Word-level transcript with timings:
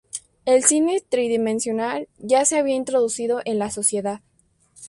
El 0.45 0.63
cine 0.63 1.01
tridimensional 1.07 2.09
ya 2.17 2.43
se 2.45 2.57
había 2.57 2.73
introducido 2.73 3.41
en 3.45 3.59
la 3.59 3.69
sociedad. 3.69 4.21